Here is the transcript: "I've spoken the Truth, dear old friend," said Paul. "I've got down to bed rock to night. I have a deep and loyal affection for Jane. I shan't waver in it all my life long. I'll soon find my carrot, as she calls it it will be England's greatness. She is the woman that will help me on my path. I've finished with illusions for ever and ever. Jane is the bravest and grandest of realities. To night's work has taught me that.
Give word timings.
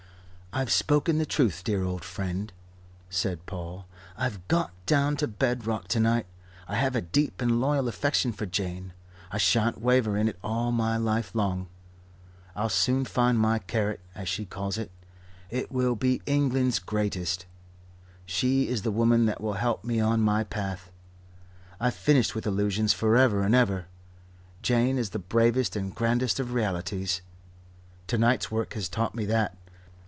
"I've 0.53 0.69
spoken 0.69 1.17
the 1.17 1.25
Truth, 1.25 1.63
dear 1.63 1.81
old 1.85 2.03
friend," 2.03 2.51
said 3.09 3.45
Paul. 3.45 3.85
"I've 4.17 4.45
got 4.49 4.71
down 4.85 5.15
to 5.17 5.25
bed 5.29 5.65
rock 5.65 5.87
to 5.87 5.99
night. 6.01 6.25
I 6.67 6.75
have 6.75 6.93
a 6.93 6.99
deep 7.01 7.39
and 7.41 7.61
loyal 7.61 7.87
affection 7.87 8.33
for 8.33 8.45
Jane. 8.45 8.91
I 9.31 9.37
shan't 9.37 9.79
waver 9.79 10.17
in 10.17 10.27
it 10.27 10.37
all 10.43 10.73
my 10.73 10.97
life 10.97 11.33
long. 11.33 11.69
I'll 12.53 12.67
soon 12.67 13.05
find 13.05 13.39
my 13.39 13.59
carrot, 13.59 14.01
as 14.13 14.27
she 14.27 14.43
calls 14.43 14.77
it 14.77 14.91
it 15.49 15.71
will 15.71 15.95
be 15.95 16.21
England's 16.25 16.79
greatness. 16.79 17.37
She 18.25 18.67
is 18.67 18.81
the 18.81 18.91
woman 18.91 19.27
that 19.27 19.39
will 19.39 19.53
help 19.53 19.85
me 19.85 20.01
on 20.01 20.19
my 20.19 20.43
path. 20.43 20.91
I've 21.79 21.95
finished 21.95 22.35
with 22.35 22.45
illusions 22.45 22.91
for 22.91 23.15
ever 23.15 23.41
and 23.41 23.55
ever. 23.55 23.85
Jane 24.61 24.97
is 24.97 25.11
the 25.11 25.17
bravest 25.19 25.77
and 25.77 25.95
grandest 25.95 26.41
of 26.41 26.51
realities. 26.53 27.21
To 28.07 28.17
night's 28.17 28.51
work 28.51 28.73
has 28.73 28.89
taught 28.89 29.15
me 29.15 29.23
that. 29.27 29.55